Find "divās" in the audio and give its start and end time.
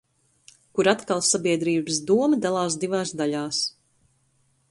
2.85-3.13